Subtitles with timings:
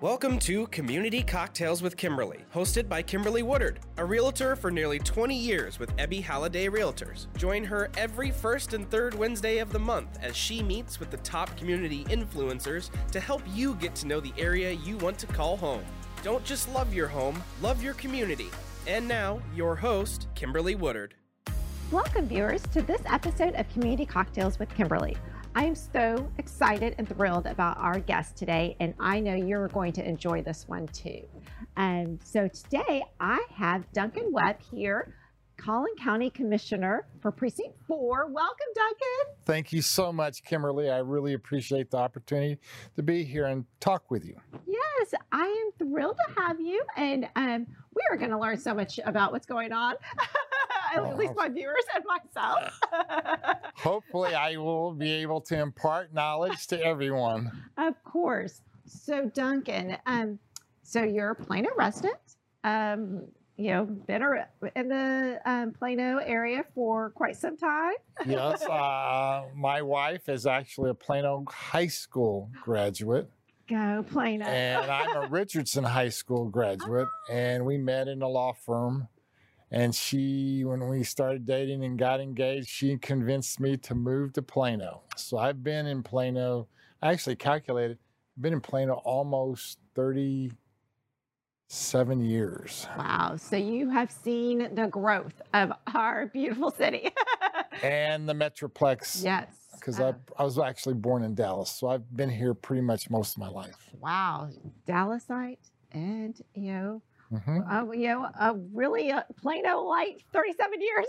[0.00, 5.34] Welcome to Community Cocktails with Kimberly, hosted by Kimberly Woodard, a realtor for nearly 20
[5.34, 7.26] years with Ebby Halliday Realtors.
[7.36, 11.16] Join her every first and third Wednesday of the month as she meets with the
[11.16, 15.56] top community influencers to help you get to know the area you want to call
[15.56, 15.82] home.
[16.22, 18.50] Don't just love your home, love your community.
[18.86, 21.14] And now, your host, Kimberly Woodard.
[21.90, 25.16] Welcome, viewers, to this episode of Community Cocktails with Kimberly.
[25.54, 29.92] I am so excited and thrilled about our guest today, and I know you're going
[29.94, 31.22] to enjoy this one too.
[31.76, 35.14] Um, so today I have Duncan Webb here,
[35.56, 38.26] Collin County Commissioner for Precinct 4.
[38.30, 39.34] Welcome, Duncan.
[39.44, 40.90] Thank you so much, Kimberly.
[40.90, 42.58] I really appreciate the opportunity
[42.94, 44.36] to be here and talk with you.
[44.66, 48.74] Yes, I am thrilled to have you, and um, we are going to learn so
[48.74, 49.94] much about what's going on.
[50.94, 52.80] At least my viewers and myself.
[53.76, 57.50] Hopefully, I will be able to impart knowledge to everyone.
[57.76, 58.62] Of course.
[58.86, 60.38] So, Duncan, um,
[60.82, 62.16] so you're a Plano resident.
[62.64, 63.28] Um,
[63.58, 64.22] you know, been
[64.76, 67.94] in the um, Plano area for quite some time.
[68.26, 73.28] yes, uh, my wife is actually a Plano High School graduate.
[73.68, 74.46] Go Plano.
[74.46, 79.08] and I'm a Richardson High School graduate, and we met in a law firm
[79.70, 84.42] and she, when we started dating and got engaged, she convinced me to move to
[84.42, 85.02] Plano.
[85.16, 86.68] So I've been in Plano,
[87.02, 87.98] I actually calculated,
[88.36, 90.56] I've been in Plano almost 37
[92.20, 92.86] years.
[92.96, 93.36] Wow.
[93.36, 97.10] So you have seen the growth of our beautiful city.
[97.82, 99.22] and the Metroplex.
[99.22, 99.48] Yes.
[99.74, 101.70] Because uh I, I was actually born in Dallas.
[101.70, 103.76] So I've been here pretty much most of my life.
[104.00, 104.48] Wow.
[104.86, 105.58] Dallasite
[105.92, 107.60] and, you know, Mm-hmm.
[107.70, 111.06] Uh, you know, a really uh, Plano light 37 years.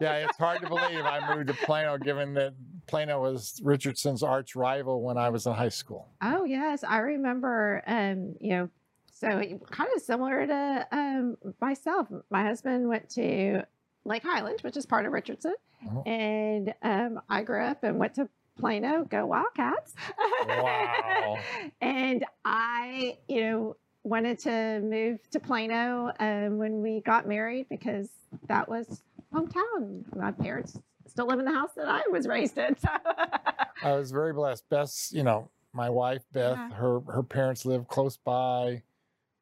[0.00, 2.54] yeah, it's hard to believe I moved to Plano given that
[2.86, 6.08] Plano was Richardson's arch rival when I was in high school.
[6.22, 6.84] Oh, yes.
[6.84, 8.68] I remember, um, you know,
[9.10, 9.28] so
[9.70, 12.08] kind of similar to um, myself.
[12.30, 13.62] My husband went to
[14.04, 15.54] Lake Highland, which is part of Richardson.
[15.88, 16.02] Oh.
[16.02, 18.28] And um, I grew up and went to
[18.58, 19.94] Plano, go Wildcats.
[20.46, 21.38] Wow.
[21.80, 28.08] and I, you know, wanted to move to Plano um, when we got married because
[28.48, 29.02] that was
[29.34, 30.04] hometown.
[30.14, 30.78] My parents
[31.08, 32.76] still live in the house that I was raised in.
[32.78, 32.88] So.
[33.82, 34.68] I was very blessed.
[34.68, 36.70] Bess, you know, my wife Beth, yeah.
[36.74, 38.82] her her parents lived close by.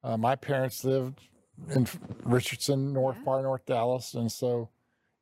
[0.02, 1.20] Uh, my parents lived
[1.74, 1.86] in
[2.24, 3.24] Richardson, North yeah.
[3.24, 4.70] far North Dallas, and so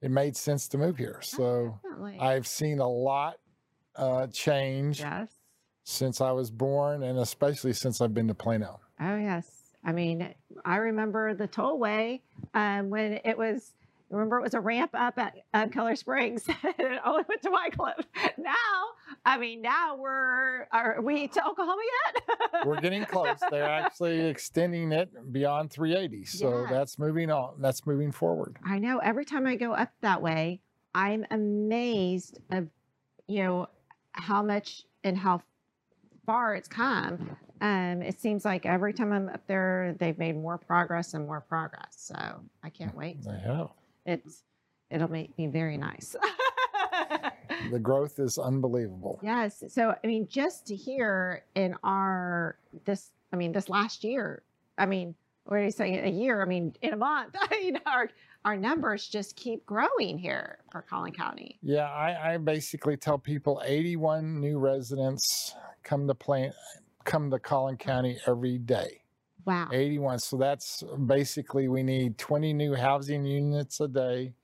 [0.01, 1.19] it made sense to move here.
[1.23, 3.37] So oh, I've seen a lot
[3.97, 5.29] uh, change yes.
[5.85, 8.81] since I was born, and especially since I've been to Plano.
[9.01, 9.49] Oh, yes.
[9.85, 10.35] I mean,
[10.65, 12.21] I remember the tollway
[12.53, 13.73] um, when it was,
[14.11, 17.51] remember it was a ramp up at uh, Keller Springs and it only went to
[17.51, 18.05] Wycliff.
[18.37, 18.55] Now,
[19.25, 21.83] I mean, now we're, are we to Oklahoma
[22.15, 22.67] yet?
[22.67, 23.39] we're getting close.
[23.51, 26.25] They're actually extending it beyond 380.
[26.27, 26.71] So yes.
[26.71, 27.55] that's moving on.
[27.59, 28.59] That's moving forward.
[28.65, 28.99] I know.
[28.99, 30.61] Every time I go up that way,
[30.95, 32.69] I'm amazed of,
[33.27, 33.69] you know,
[34.13, 35.43] how much and how
[36.27, 37.37] far it's come.
[37.61, 41.41] Um, it seems like every time I'm up there, they've made more progress and more
[41.41, 41.95] progress.
[41.97, 42.15] So
[42.63, 43.23] I can't wait.
[43.23, 43.69] They have.
[44.07, 44.43] It's
[44.91, 46.17] it'll make me very nice.
[47.71, 49.21] the growth is unbelievable.
[49.23, 49.63] Yes.
[49.69, 54.43] So I mean, just to hear in our this, I mean, this last year,
[54.79, 56.05] I mean, what are you saying?
[56.05, 56.43] A year?
[56.43, 58.09] I mean, in a month, I mean, our
[58.47, 61.59] our numbers just keep growing here for Collin County.
[61.63, 66.53] Yeah, I, I basically tell people 81 new residents come to plan
[67.05, 69.03] come to Collin County every day.
[69.45, 69.69] Wow.
[69.73, 70.19] 81.
[70.19, 74.35] So that's basically we need 20 new housing units a day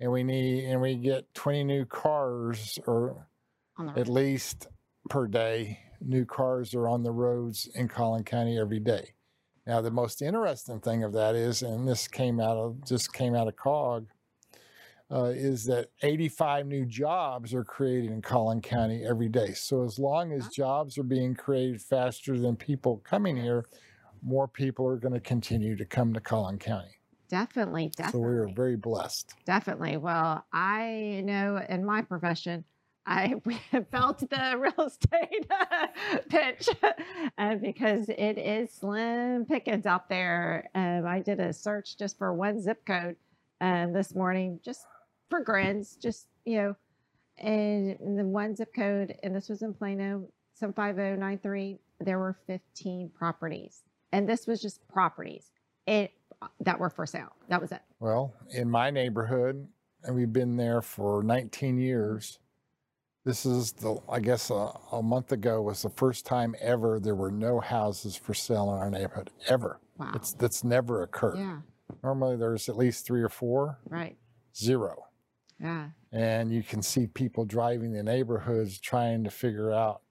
[0.00, 3.26] and we need and we get 20 new cars or
[3.96, 4.66] at least
[5.08, 9.12] per day new cars are on the roads in Collin County every day.
[9.66, 13.34] Now the most interesting thing of that is and this came out of just came
[13.34, 14.06] out of COG
[15.12, 19.52] uh, is that 85 new jobs are created in Collin County every day.
[19.52, 23.66] So as long as jobs are being created faster than people coming here,
[24.22, 27.00] more people are going to continue to come to Collin County.
[27.28, 28.20] Definitely, definitely.
[28.20, 29.34] So we are very blessed.
[29.44, 29.96] Definitely.
[29.96, 32.64] Well, I know in my profession,
[33.06, 33.34] I
[33.90, 35.48] felt the real estate
[36.28, 36.68] pitch
[37.38, 40.68] uh, because it is slim pickings out there.
[40.74, 43.16] Um, I did a search just for one zip code
[43.60, 44.86] um, this morning, just
[45.30, 46.76] for grins, just, you know,
[47.38, 53.82] and the one zip code, and this was in Plano, 75093, there were 15 properties.
[54.12, 55.50] And this was just properties
[55.86, 56.10] it,
[56.60, 57.32] that were for sale.
[57.48, 57.80] That was it.
[58.00, 59.66] Well, in my neighborhood,
[60.02, 62.38] and we've been there for 19 years,
[63.24, 67.14] This is the, I guess, a, a month ago was the first time ever there
[67.14, 69.78] were no houses for sale in our neighborhood, ever.
[69.98, 70.12] Wow.
[70.14, 71.36] It's, that's never occurred.
[71.38, 71.58] yeah.
[72.02, 74.16] Normally there's at least three or four, Right.
[74.56, 75.04] zero.
[75.62, 75.88] Yeah.
[76.12, 80.02] And you can see people driving the neighborhoods trying to figure out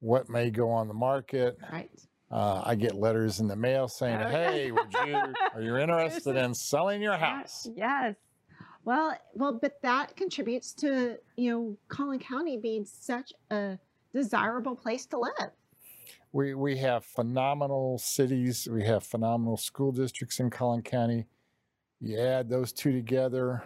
[0.00, 1.56] what may go on the market.
[1.72, 1.90] Right.
[2.30, 5.16] Uh, I get letters in the mail saying, Oh, "Hey, would you
[5.54, 8.16] are you interested in selling your house?" Yes.
[8.84, 13.78] Well, well, but that contributes to you know Collin County being such a
[14.14, 15.50] desirable place to live.
[16.32, 18.66] We we have phenomenal cities.
[18.70, 21.26] We have phenomenal school districts in Collin County.
[22.00, 23.62] You add those two together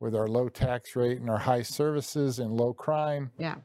[0.00, 3.30] with our low tax rate and our high services and low crime.
[3.38, 3.56] Yeah.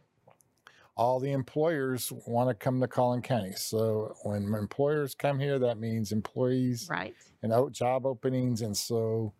[0.95, 3.53] All the employers want to come to Collin County.
[3.55, 7.15] So when employers come here, that means employees Right.
[7.41, 9.33] and out job openings, and so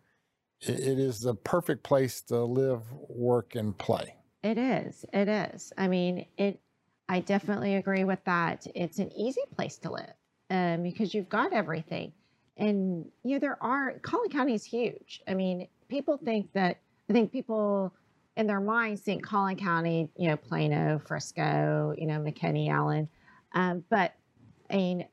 [0.62, 4.16] it, it is the perfect place to live, work, and play.
[4.44, 5.06] It is.
[5.13, 5.72] It is.
[5.78, 6.60] I mean, it.
[7.10, 8.66] I definitely agree with that.
[8.74, 10.13] It's an easy place to live
[10.50, 12.13] um, because you've got everything,
[12.57, 14.00] and you know there are.
[14.01, 15.22] Collin County is huge.
[15.28, 16.80] I mean, people think that.
[17.09, 17.94] I think people
[18.38, 23.09] in their minds think Collin County, you know, Plano, Frisco, you know, McKinney, Allen,
[23.53, 24.13] um, but
[24.69, 25.07] I mean,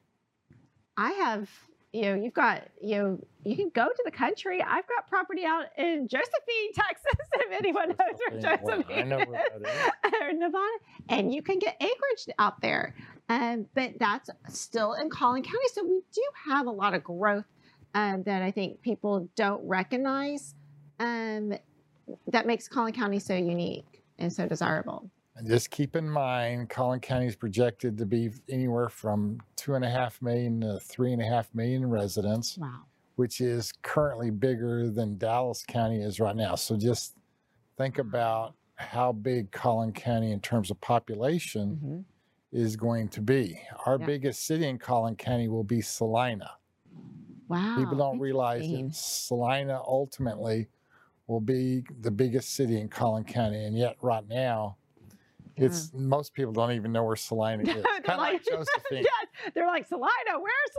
[0.96, 1.50] I have.
[1.92, 4.62] You know, you've got, you know, you can go to the country.
[4.62, 9.08] I've got property out in Josephine, Texas, if anyone knows where Josephine, well, I Josephine
[9.08, 10.12] know where that is.
[10.22, 10.66] or Nevada,
[11.08, 12.94] and you can get acreage out there.
[13.28, 15.66] Um, but that's still in Collin County.
[15.72, 17.46] So we do have a lot of growth
[17.94, 20.54] um, that I think people don't recognize
[21.00, 21.54] um,
[22.28, 25.10] that makes Collin County so unique and so desirable.
[25.36, 29.84] And just keep in mind, Collin County is projected to be anywhere from two and
[29.84, 32.80] a half million to three and a half million residents, Wow.
[33.16, 36.56] which is currently bigger than Dallas County is right now.
[36.56, 37.16] So just
[37.78, 42.04] think about how big Collin County in terms of population Mhm.
[42.52, 43.58] is going to be.
[43.86, 44.06] Our Yeah.
[44.06, 46.50] biggest city in Collin County will be Celina.
[47.48, 47.76] Wow.
[47.78, 50.68] People don't realize that Celina ultimately
[51.30, 54.76] will be the biggest city in Collin County, and yet right now,
[55.56, 57.74] it's most people don't even know where Celina is.
[57.74, 59.04] They're Kind of like like- Josephine.
[59.04, 60.10] Yes, they're like Celina.
[60.34, 60.70] Where's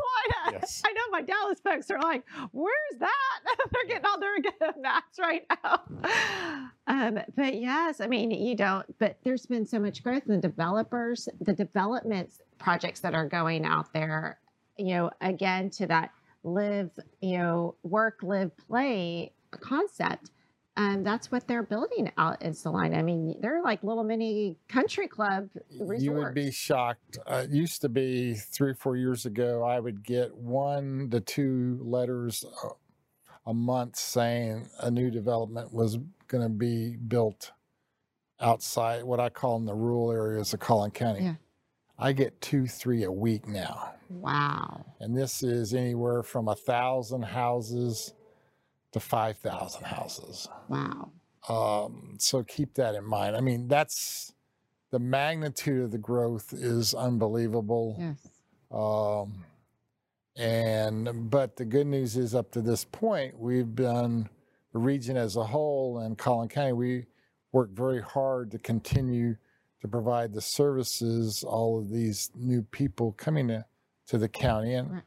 [0.44, 0.59] Celina?
[0.59, 0.81] Yes.
[0.88, 3.39] I know my Dallas folks are like, "Where's that?"
[3.71, 5.81] they're getting all their maps right now.
[6.88, 8.86] Um, but yes, I mean you don't.
[9.00, 13.65] But there's been so much growth in the developers, the development projects that are going
[13.65, 14.39] out there.
[14.77, 16.09] You know, again to that
[16.44, 16.89] live,
[17.21, 20.31] you know, work, live, play concept.
[20.77, 22.97] And that's what they're building out in Celina.
[22.97, 26.01] I mean, they're like little mini country club resorts.
[26.01, 27.18] You would be shocked.
[27.27, 31.19] Uh, it used to be three or four years ago, I would get one to
[31.19, 35.97] two letters a, a month saying a new development was
[36.27, 37.51] going to be built
[38.39, 41.23] outside what I call in the rural areas of Collin County.
[41.23, 41.35] Yeah.
[42.00, 43.94] I get two, three a week now.
[44.09, 44.85] Wow.
[45.00, 48.13] And this is anywhere from a thousand houses
[48.91, 50.47] to 5,000 houses.
[50.67, 51.11] Wow.
[51.49, 53.35] Um, so keep that in mind.
[53.35, 54.33] I mean, that's
[54.91, 57.95] the magnitude of the growth is unbelievable.
[57.99, 58.27] Yes.
[58.71, 59.45] Um,
[60.38, 64.29] and but the good news is up to this point, we've been
[64.71, 67.05] the region as a whole and Collin County, we
[67.51, 69.35] worked very hard to continue
[69.81, 73.65] to provide the services all of these new people coming to,
[74.07, 75.01] to the county and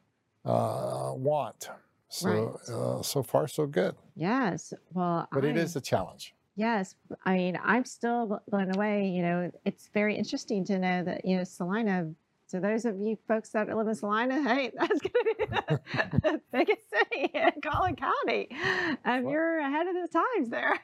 [0.44, 1.70] uh, want.
[2.08, 2.60] So
[2.98, 4.72] uh, so far so good, Yes.
[4.92, 6.34] Well, but it I- is a challenge.
[6.56, 6.94] Yes.
[7.24, 9.08] I mean, I'm still bl- blown away.
[9.08, 12.12] You know, it's very interesting to know that, you know, Celina,
[12.50, 15.80] to those of you folks that live in Celina, hey, that's going to be the,
[16.22, 18.46] the biggest city in Collin County.
[19.04, 20.78] Um, Well- you're ahead of the times there.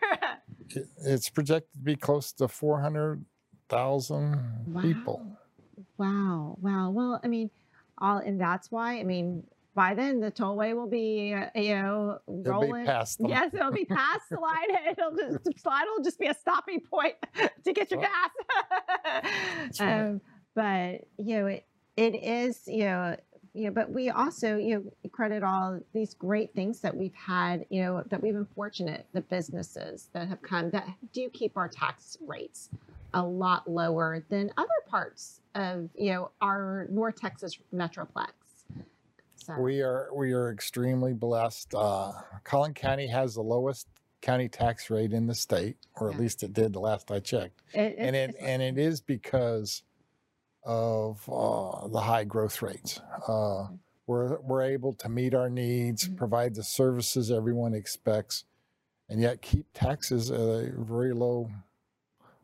[1.05, 5.27] It's projected to be close to 400,000 people.
[5.99, 6.57] Wow.
[6.61, 6.91] Wow.
[6.91, 7.51] Well, I mean,
[7.99, 9.43] all, and that's why, I mean,
[9.81, 12.85] by then the tollway will be, uh, you know, It'll rolling.
[12.85, 13.07] them.
[13.19, 14.79] Yes, it'll be past Celina.
[14.91, 17.15] It'll just Celina will just be a stopping point
[17.65, 19.81] to get your gas.
[19.81, 20.01] right.
[20.03, 20.21] um,
[20.55, 21.65] but you know, it
[21.97, 23.17] it is you know
[23.55, 27.65] you know, but we also you know credit all these great things that we've had.
[27.71, 29.07] You know that we've been fortunate.
[29.15, 32.69] The businesses that have come that do keep our tax rates
[33.15, 38.33] a lot lower than other parts of you know our North Texas metroplex.
[39.57, 41.75] So We are we are extremely blessed.
[41.75, 42.13] Uh,
[42.45, 43.89] Collin County has the lowest
[44.21, 46.21] county tax rate in the state, or at Yeah.
[46.21, 49.83] least it did the last I checked, it, and it and it is because
[50.65, 53.01] of uh, the high growth rates.
[53.27, 53.69] Uh,
[54.07, 56.17] we're we're able to meet our needs, Mhm.
[56.17, 58.45] provide the services everyone expects,
[59.09, 61.51] and yet keep taxes at a very low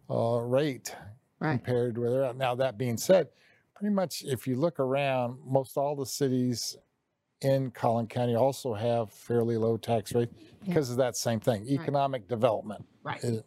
[0.08, 0.94] uh, rate
[1.40, 1.62] Right.
[1.62, 2.36] compared with.
[2.36, 3.28] Now that being said,
[3.74, 6.76] pretty much if you look around, most all the cities
[7.42, 10.30] in Collin County also have fairly low tax rate
[10.64, 12.84] because of that same thing, economic development.
[13.02, 13.22] Right.
[13.22, 13.42] is-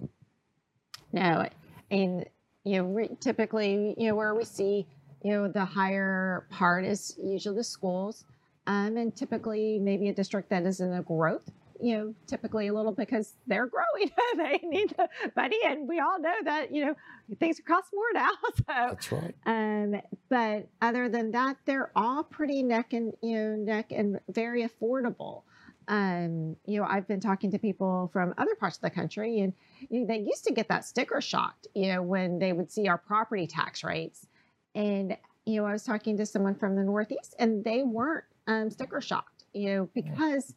[1.12, 1.48] No,
[1.92, 2.26] and
[2.66, 4.86] you know, re- typically, you know, where we see,
[5.24, 8.26] you know, the higher part is usually the schools,
[8.68, 11.50] um, and typically maybe a district that is in a growth,
[11.82, 16.20] you know, typically a little because they're growing, they need the money, and we all
[16.20, 16.96] know that you know
[17.40, 18.30] things cost more now.
[18.58, 19.36] So, That's right.
[19.46, 24.68] um, but other than that, they're all pretty neck and you know neck and very
[24.68, 25.44] affordable.
[25.88, 29.54] Um, you know, I've been talking to people from other parts of the country, and
[29.90, 32.88] you know, they used to get that sticker shock, you know, when they would see
[32.88, 34.28] our property tax rates.
[34.76, 38.70] And you know, I was talking to someone from the Northeast, and they weren't um,
[38.70, 40.54] sticker shocked, you know, because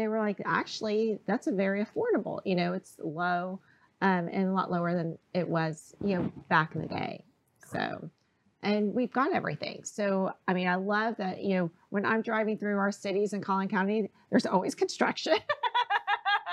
[0.00, 2.40] they were like, actually, that's a very affordable.
[2.44, 3.60] You know, it's low,
[4.00, 7.24] um, and a lot lower than it was, you know, back in the day.
[7.66, 8.10] So,
[8.62, 9.84] and we've got everything.
[9.84, 13.40] So, I mean, I love that, you know, when I'm driving through our cities in
[13.42, 15.36] Collin County, there's always construction.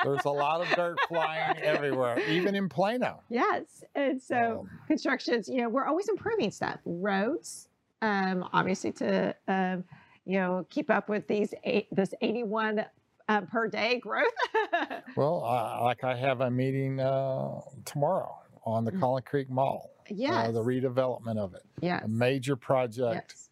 [0.04, 3.22] There's a lot of dirt flying everywhere, even in Plano.
[3.30, 3.84] yes.
[3.96, 6.80] And so, Um, constructions, you know, we're always improving stuff.
[6.86, 7.68] Roads,
[8.04, 9.84] um, obviously to, um,
[10.24, 12.86] you know, keep up with these eight, this 81
[13.28, 14.28] uh, per day growth.
[15.16, 19.00] well, uh, like I have a meeting uh, tomorrow on the Mm.
[19.00, 20.48] Collin Creek Mall, yes.
[20.50, 22.04] uh, the redevelopment of it, yes.
[22.04, 23.34] a major project.
[23.36, 23.44] Yes.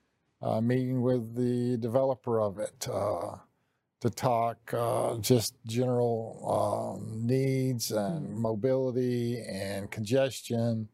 [0.42, 3.38] uh, meeting with the developer of it uh,
[4.02, 8.36] to talk uh, just general um, needs and Mhm.
[8.36, 10.90] mobility and congestion,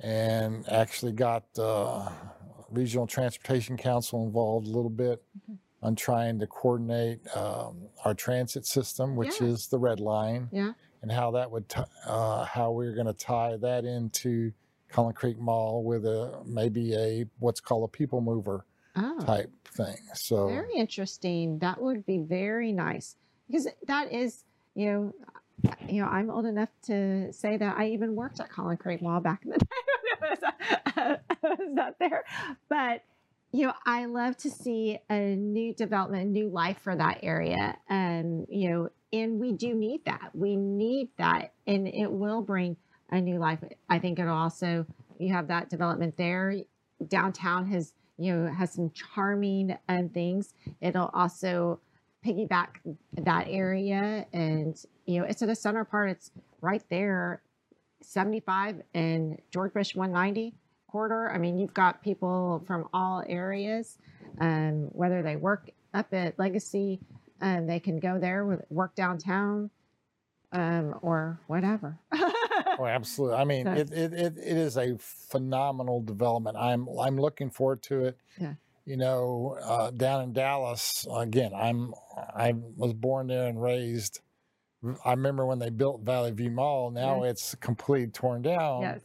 [0.00, 2.10] and actually got uh,
[2.70, 5.58] Regional Transportation Council involved a little bit Mhm.
[5.84, 9.48] On trying to coordinate um, our transit system, which Yeah.
[9.48, 10.72] is the red line, Yeah.
[11.02, 14.52] and how that would t- uh, how we're going to tie that into
[14.88, 18.64] Collin Creek Mall with a maybe a what's called a people mover
[18.96, 19.18] Oh.
[19.20, 19.96] type thing.
[20.14, 21.58] So Very interesting.
[21.58, 23.16] That would be very nice
[23.48, 25.12] because that is, you know,
[25.88, 29.20] you know, I'm old enough to say that I even worked at Collin Creek Mall
[29.20, 29.66] back in the day
[30.30, 30.50] was, uh,
[30.96, 32.24] I was not there.
[32.68, 33.02] But
[33.54, 37.76] you know, I love to see a new development, a new life for that area,
[37.88, 40.30] and you know, and we do need that.
[40.34, 42.76] We need that, and it will bring
[43.10, 43.60] a new life.
[43.88, 44.86] I think it'll also
[45.20, 46.56] you have that development there.
[47.06, 50.54] Downtown has you know has some charming um, things.
[50.80, 51.78] It'll also
[52.26, 52.80] piggyback
[53.12, 56.10] that area, and you know it's at the center part.
[56.10, 57.40] It's right there,
[58.02, 60.56] 75 and George Bush 190
[60.98, 63.98] I mean, you've got people from all areas,
[64.38, 67.00] um, whether they work up at Legacy,
[67.40, 69.70] um, they can go there with work downtown,
[70.52, 71.98] um, or whatever.
[72.12, 73.36] oh, absolutely.
[73.36, 76.56] I mean, So- it, it, it, it is a phenomenal development.
[76.56, 78.18] I'm I'm looking forward to it.
[78.40, 78.54] Yeah.
[78.86, 81.92] You know, uh, down in Dallas, again, I'm
[82.36, 84.20] I was born there and raised.
[85.04, 86.90] I remember when they built Valley View Mall.
[86.90, 89.00] Now it's completely torn down, yes,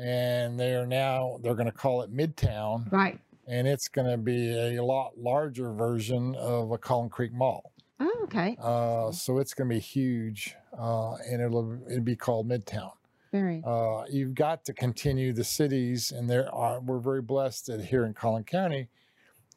[0.00, 3.18] and they are now they're going to call it Midtown, right.
[3.46, 7.72] and it's going to be a lot larger version of a Collin Creek Mall.
[8.00, 8.56] Oh, okay.
[8.60, 12.92] Uh, so it's going to be huge, uh, and it'll it'll be called Midtown.
[13.30, 13.62] Very.
[13.64, 18.04] Uh, you've got to continue the cities, and there are we're very blessed that here
[18.06, 18.88] in Collin County,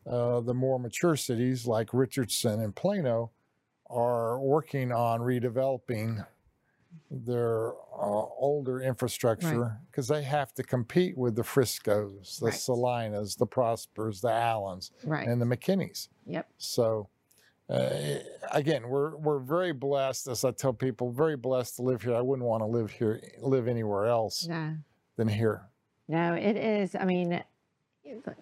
[0.09, 3.31] uh, the more mature cities like Richardson and Plano
[3.89, 6.25] are working on redeveloping
[7.11, 12.53] their uh, older infrastructure because they have to compete with the Friscos, the Right.
[12.55, 15.27] Celinas, the Prospers, the Allens, Right.
[15.27, 16.07] and the McKinneys.
[16.25, 16.47] Yep.
[16.57, 17.09] So,
[17.69, 17.89] uh,
[18.51, 22.15] again, we're we're very blessed, as I tell people, very blessed to live here.
[22.15, 24.75] I wouldn't want to live here, live anywhere else No.
[25.15, 25.61] than here.
[26.07, 26.95] No, it is.
[26.95, 27.43] I mean,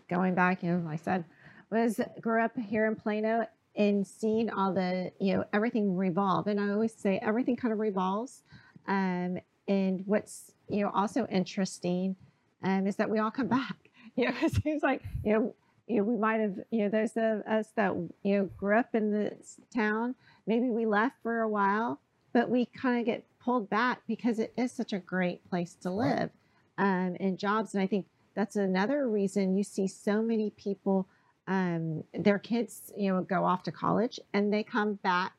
[0.09, 1.25] going back, you know, like I said,
[1.69, 6.47] was grew up here in Plano and seeing all the, you know, everything revolve.
[6.47, 8.43] And I always say everything kind of revolves.
[8.87, 9.37] Um,
[9.67, 12.15] and what's, you know, also interesting
[12.63, 13.77] um, is that we all come back.
[14.15, 15.55] You know, it seems like, you know,
[15.87, 18.95] you know, we might have, you know, those of us that, you know, grew up
[18.95, 20.15] in this town,
[20.47, 21.99] maybe we left for a while,
[22.33, 25.89] but we kind of get pulled back because it is such a great place to
[25.89, 26.29] live
[26.77, 27.73] um, and jobs.
[27.73, 31.07] And I think that's another reason you see so many people,
[31.51, 35.33] um, their kids, you know, go off to college and they come back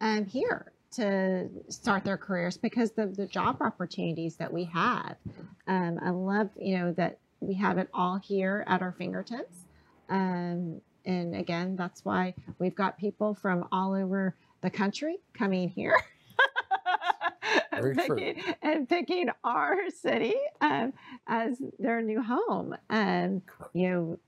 [0.00, 5.16] um, here to start their careers because of the job opportunities that we have.
[5.66, 9.66] Um, I love, you know, that we have it all here at our fingertips.
[10.08, 15.94] Um, and again, that's why we've got people from all over the country coming here.
[17.70, 20.94] Very picking, and picking our city um,
[21.26, 22.74] as their new home.
[22.88, 23.74] Um, Correct.
[23.74, 24.18] you know,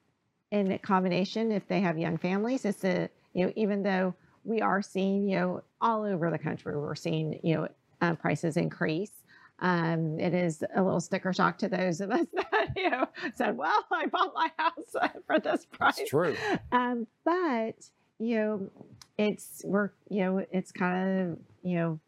[0.52, 4.82] in combination, if they have young families, it's a you know even though we are
[4.82, 7.68] seeing you know all over the country, we're seeing you know
[8.00, 9.12] uh, prices increase.
[9.58, 13.56] Um, it is a little sticker shock to those of us that you know said,
[13.56, 16.36] "Well, I bought my house for this price." That's true.
[16.70, 18.70] Um, but you know,
[19.16, 22.00] it's we're you know, it's kind of you know,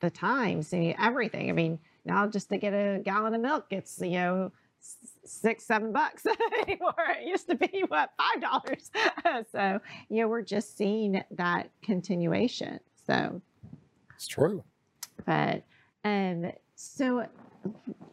[0.00, 1.48] the times and everything.
[1.48, 4.52] I mean, now just to get a gallon of milk, it's you know,
[5.24, 6.24] six seven bucks
[6.62, 6.94] anymore.
[7.20, 8.90] It used to be what five dollars.
[9.52, 12.80] so you know, we're just seeing that continuation.
[13.06, 13.40] So,
[14.14, 14.62] It's true.
[15.24, 15.62] but
[16.04, 17.26] um, so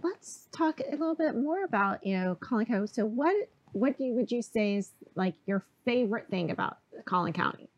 [0.04, 2.88] let's talk a little bit more about you know Collin County.
[2.88, 3.36] So what
[3.72, 7.70] what do you, would you say is like your favorite thing about Collin County?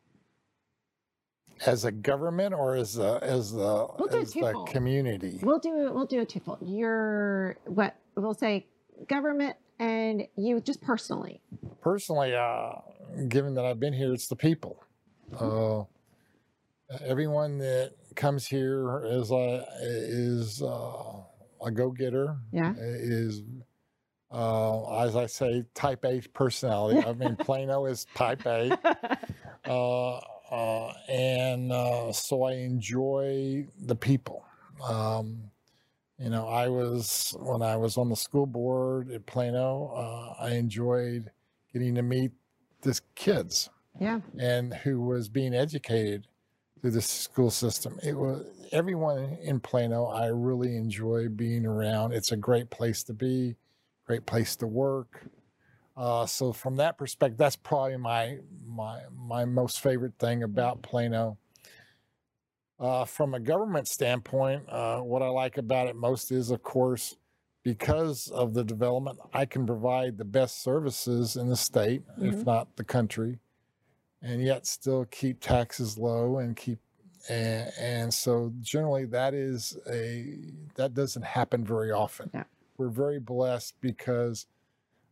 [1.66, 5.40] As a government or as a, as the We'll as the community.
[5.42, 6.60] We'll do we'll do a twofold.
[6.62, 8.68] Your what we'll say
[9.08, 11.42] government and you just personally.
[11.82, 12.72] Personally, uh,
[13.28, 14.84] given that I've been here, it's the people.
[15.38, 15.84] Uh,
[17.06, 21.22] everyone that comes here is a is uh,
[21.66, 22.38] a go getter.
[22.52, 22.74] Yeah.
[22.78, 23.44] Is
[24.32, 27.00] uh, as I say, type A personality.
[27.08, 28.78] I mean, Plano is type A.
[29.66, 30.20] uh,
[30.52, 34.46] uh, and uh, so I enjoy the people.
[34.84, 35.52] Um,
[36.20, 39.92] you know, I was when I was on the school board at Plano.
[39.96, 41.32] Uh, I enjoyed
[41.72, 42.32] getting to meet
[42.82, 43.70] the kids
[44.00, 44.22] yeah.
[44.40, 46.28] and who was being educated
[46.82, 48.00] through the school system.
[48.04, 50.06] It was everyone in Plano.
[50.06, 52.14] I really enjoy being around.
[52.14, 53.56] It's a great place to be,
[54.06, 55.22] great place to work.
[55.96, 61.38] Uh, so from that perspective, that's probably my my my most favorite thing about Plano.
[62.80, 67.18] Uh, from a government standpoint, uh, what I like about it most is, of course,
[67.64, 72.76] because of the development, I can provide the best services in the state, if not
[72.76, 73.40] the country,
[74.22, 76.80] and yet still keep taxes low and keep.
[77.30, 80.38] And, and so generally, that is a
[80.76, 82.30] that doesn't happen very often.
[82.34, 82.44] Yeah.
[82.78, 84.46] We're very blessed because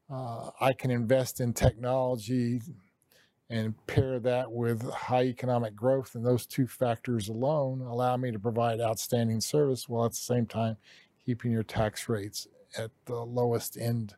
[0.10, 2.62] uh, I can invest in technology
[3.50, 6.16] and pair that with high economic growth.
[6.16, 10.46] And those two factors alone allow me to provide outstanding service while at the same
[10.46, 10.78] time
[11.24, 14.16] keeping your tax rates at the lowest end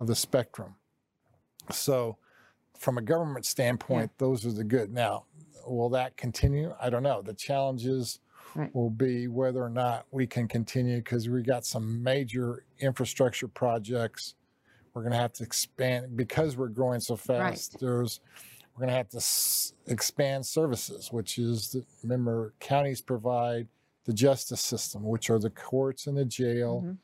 [0.00, 0.74] of the spectrum.
[1.70, 2.16] So,
[2.78, 4.92] from a government standpoint, those are the good.
[4.92, 5.26] Now,
[5.66, 6.74] will that continue?
[6.80, 7.22] I don't know.
[7.22, 8.20] The challenges
[8.54, 8.74] Right.
[8.74, 14.34] will be whether or not we can continue because we got some major infrastructure projects.
[14.92, 17.78] We're going to have to expand because we're growing so fast.
[17.80, 18.20] There's
[18.74, 23.68] we're going to have to s- expand services, which is the, remember counties provide
[24.04, 26.82] the justice system, which are the courts and the jail.
[26.84, 26.96] Mhm.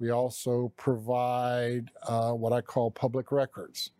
[0.00, 3.90] We also provide uh, what I call public records.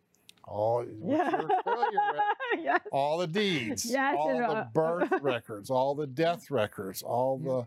[0.47, 1.31] All Yeah.
[1.31, 2.21] you're familiar with
[2.65, 2.81] yes.
[2.93, 7.67] all the deeds, Yes, all the uh, birth records, all the death records, all the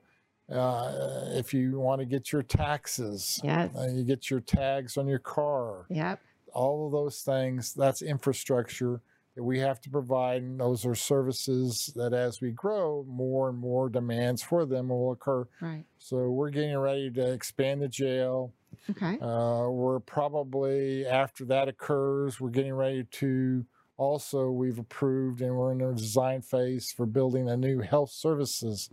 [0.55, 3.75] uh, if you want to get your taxes, Yes.
[3.75, 6.19] uh, you get your tags on your car, Yep.
[6.53, 7.73] all of those things.
[7.73, 9.01] That's infrastructure
[9.37, 13.57] that we have to provide, and those are services that, as we grow, more and
[13.59, 15.47] more demands for them will occur.
[15.61, 15.85] Right.
[15.99, 18.51] So we're getting ready to expand the jail.
[18.89, 19.19] Okay.
[19.21, 23.63] Uh, we're probably after that occurs, we're getting ready to
[23.97, 28.89] also we've approved and we're in a design phase for building a new health services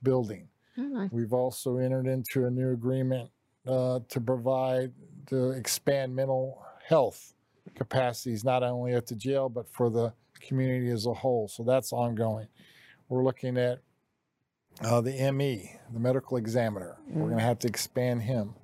[0.00, 0.46] building.
[0.78, 1.10] Oh, nice.
[1.10, 3.30] We've also entered into a new agreement
[3.66, 4.92] uh, to provide
[5.26, 7.34] to expand mental health
[7.78, 11.48] capacities not only at the jail but for the community as a whole.
[11.48, 12.48] So that's ongoing.
[13.08, 13.80] We're looking at
[14.82, 16.98] uh, the ME, the medical examiner.
[17.08, 18.54] We're going to have to expand him.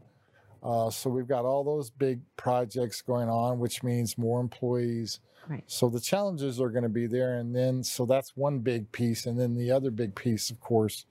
[0.63, 5.21] Uh, so we've got all those big projects going on, which means more employees.
[5.49, 5.63] Right.
[5.67, 9.27] So the challenges are going to be there, and then so that's one big piece,
[9.27, 11.05] and then the other big piece, of course,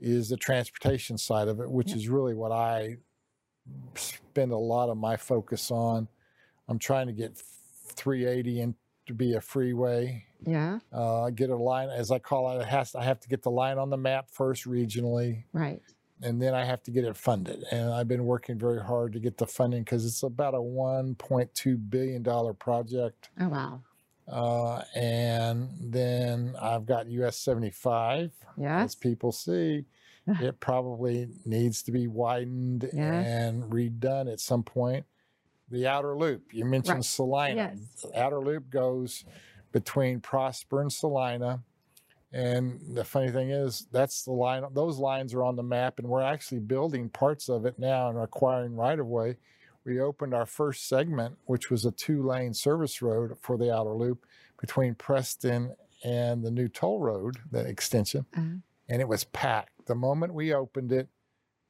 [0.00, 2.98] is the transportation side of it, which is really what I
[3.96, 6.06] spend a lot of my focus on.
[6.68, 8.74] I'm trying to get 380 in
[9.06, 10.24] to be a freeway.
[10.46, 10.78] Yeah.
[10.92, 13.50] Uh, get a line, as I call it, it has I have to get the
[13.50, 15.80] line on the map first regionally Right.
[16.22, 17.64] and then I have to get it funded.
[17.72, 21.90] And I've been working very hard to get the funding because it's about a 1.2
[21.90, 23.30] billion dollar project.
[23.40, 23.80] Oh wow.
[24.30, 28.30] Uh, and then I've got US 75.
[28.62, 29.86] As people see,
[30.26, 33.26] it probably needs to be widened Yes.
[33.26, 35.06] and redone at some point.
[35.70, 37.04] The outer loop, you mentioned Right.
[37.04, 37.54] Celina.
[37.56, 38.02] Yes.
[38.02, 39.24] The outer loop goes
[39.72, 41.62] between Prosper and Celina.
[42.32, 46.08] And the funny thing is, that's the line, those lines are on the map, and
[46.08, 49.36] we're actually building parts of it now and acquiring right of way.
[49.84, 53.94] We opened our first segment, which was a two lane service road for the outer
[53.94, 54.26] loop
[54.60, 58.56] between Preston and the new toll road, the extension, uh-huh.
[58.90, 59.86] and it was packed.
[59.86, 61.08] The moment we opened it,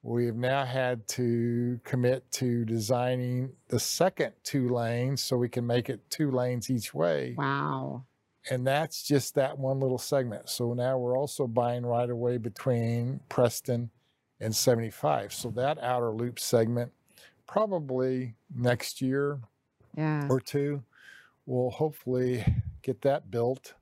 [0.03, 5.89] we've now had to commit to designing the second two lanes so we can make
[5.91, 7.35] it two lanes each way.
[7.37, 8.05] Wow
[8.51, 10.49] and that's just that one little segment.
[10.49, 13.91] So now we're also buying right away between Preston
[14.41, 15.33] and 75.
[15.33, 16.93] So that outer loop segment,
[17.47, 19.41] probably next year
[19.97, 20.27] yeah.
[20.29, 20.83] or two,
[21.47, 22.45] we'll hopefully
[22.83, 23.75] get that built,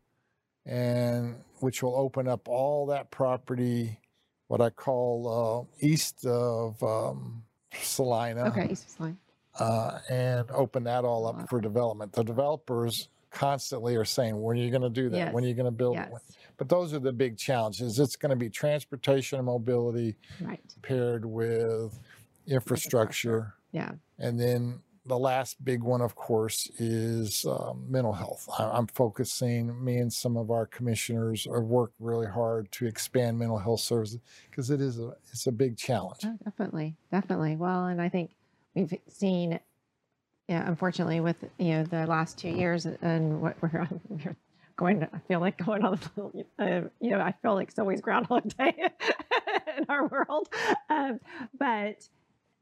[0.64, 4.00] and which will open up all that property,
[4.48, 7.42] what I call uh, east of um,
[7.74, 8.46] Celina.
[8.48, 9.16] Okay, east of Celina.
[9.58, 12.12] Uh, and open that all up for development.
[12.12, 15.16] The developers constantly are saying, when are you going to do that?
[15.16, 15.34] Yes.
[15.34, 16.10] When are you going to build yes.
[16.10, 16.36] it?
[16.58, 17.98] But those are the big challenges.
[17.98, 20.60] It's going to be transportation and mobility right.
[20.82, 21.98] paired with
[22.46, 23.54] infrastructure.
[23.72, 23.92] Yeah.
[24.18, 28.48] And then the last big one, of course, is um, mental health.
[28.58, 33.38] I, am focusing, me and some of our commissioners have worked really hard to expand
[33.38, 36.20] mental health services because it is a, it's a big challenge.
[36.24, 36.96] Oh, definitely.
[37.10, 37.56] Definitely.
[37.56, 38.32] Well, and I think
[38.74, 39.60] we've seen
[40.48, 44.36] yeah, unfortunately, with you know the last two years and what we're, we're
[44.76, 45.98] going, to, I feel like going on,
[46.58, 48.74] uh, you know, I feel like it's always Groundhog Day
[49.76, 50.48] in our world.
[50.88, 51.18] Um,
[51.58, 52.08] but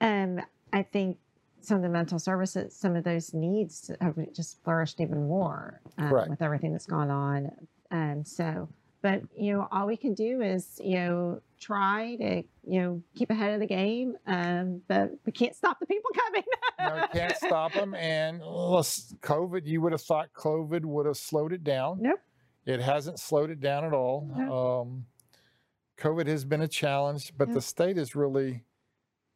[0.00, 0.40] um,
[0.72, 1.18] I think
[1.64, 6.10] some of the mental services, some of those needs have just flourished even more um,
[6.28, 7.50] with everything that's gone on.
[7.90, 8.68] And so,
[9.02, 13.30] but you know, all we can do is you know try to you know keep
[13.30, 16.42] ahead of the game, um, but we can't stop the people coming.
[16.80, 17.94] no, we can't stop them.
[17.94, 21.98] And COVID, you would have thought COVID would have slowed it down.
[22.00, 22.20] Nope.
[22.66, 24.30] It hasn't slowed it down at all.
[24.34, 24.50] Nope.
[24.50, 25.06] Um,
[25.98, 28.62] COVID has been a challenge, but the state is really.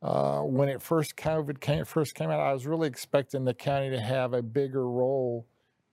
[0.01, 3.91] Uh, when it first COVID came, first came out, I was really expecting the county
[3.91, 5.47] to have a bigger role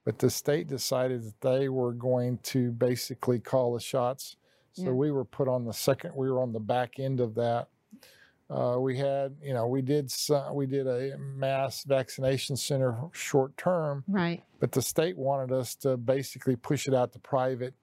[0.06, 4.38] but the state decided that they were going to basically call the shots.
[4.74, 4.91] So yeah.
[4.91, 7.70] we were put on the second, we were on the back end of that.
[8.48, 13.58] Uh, we had, you know, we did some, we did a mass vaccination center short
[13.58, 14.44] term, right?
[14.60, 17.74] But the state wanted us to basically push it out to private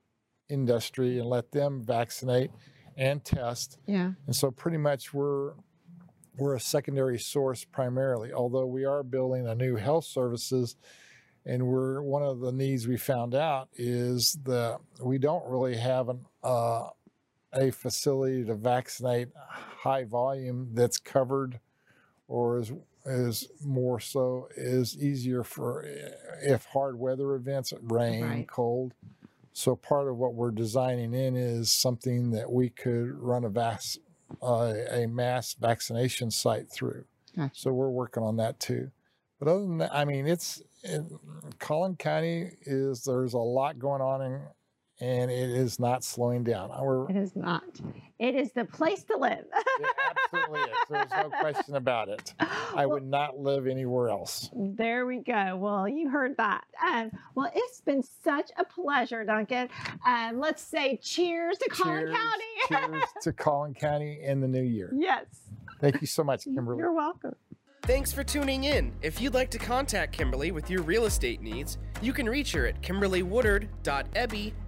[0.49, 2.53] industry and let them vaccinate
[2.97, 3.79] and test.
[3.87, 4.13] Yeah.
[4.27, 5.55] And so pretty much we're
[6.37, 10.77] we're a secondary source primarily, although we are building a new health services
[11.45, 16.09] and we're one of the needs we found out is that we don't really have
[16.09, 16.89] an uh,
[17.55, 21.61] a facility to vaccinate high volume that's covered
[22.29, 22.73] or is
[23.05, 25.85] is more so is easier for
[26.41, 28.49] if hard weather events rain right.
[28.49, 28.95] cold
[29.53, 33.99] so part of what we're designing in is something that we could run a vac-
[34.43, 37.05] uh, a mass vaccination site through
[37.37, 37.51] gotcha.
[37.55, 38.91] so we're working on that too
[39.39, 41.19] but other than that i mean it's in
[41.59, 44.41] Collin County is there's a lot going on in,
[45.03, 46.71] and it is not slowing down.
[46.81, 47.65] We're, it is not.
[48.21, 49.45] It is the place to live.
[49.81, 49.87] it
[50.33, 50.77] absolutely is.
[50.89, 52.33] There's no question about it.
[52.39, 54.49] I would not live anywhere else.
[54.55, 55.57] There we go.
[55.57, 56.63] Well, you heard that.
[56.87, 59.69] Um, well, it's been such a pleasure, Duncan.
[60.07, 62.93] Um, let's say cheers to Collin cheers, County.
[62.93, 64.93] cheers to Collin County in the new year.
[64.97, 65.25] Yes.
[65.81, 66.79] Thank you so much, Kimberly.
[66.79, 67.35] You're welcome.
[67.83, 68.93] Thanks for tuning in.
[69.03, 72.69] If you'd like to contact Kimberly with your real estate needs, you can reach her
[72.69, 74.62] at kimberlywoodard.ebby.com.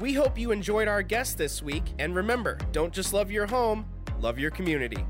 [0.00, 3.86] We hope you enjoyed our guest this week, and remember, don't just love your home,
[4.20, 5.04] love your community.